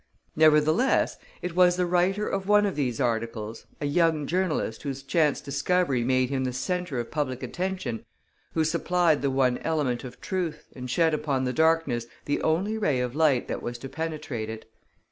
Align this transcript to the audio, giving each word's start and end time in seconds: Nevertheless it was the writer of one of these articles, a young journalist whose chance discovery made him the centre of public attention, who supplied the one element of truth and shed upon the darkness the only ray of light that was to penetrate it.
Nevertheless 0.35 1.17
it 1.43 1.55
was 1.55 1.75
the 1.75 1.85
writer 1.85 2.27
of 2.27 2.47
one 2.47 2.65
of 2.65 2.75
these 2.75 2.99
articles, 2.99 3.67
a 3.79 3.85
young 3.85 4.25
journalist 4.25 4.81
whose 4.81 5.03
chance 5.03 5.39
discovery 5.41 6.03
made 6.03 6.31
him 6.31 6.43
the 6.43 6.53
centre 6.53 6.99
of 6.99 7.11
public 7.11 7.43
attention, 7.43 8.03
who 8.55 8.63
supplied 8.63 9.21
the 9.21 9.29
one 9.29 9.59
element 9.59 10.03
of 10.03 10.19
truth 10.19 10.69
and 10.75 10.89
shed 10.89 11.13
upon 11.13 11.43
the 11.43 11.53
darkness 11.53 12.07
the 12.25 12.41
only 12.41 12.79
ray 12.79 12.99
of 12.99 13.13
light 13.13 13.47
that 13.47 13.61
was 13.61 13.77
to 13.77 13.89
penetrate 13.89 14.49
it. 14.49 14.65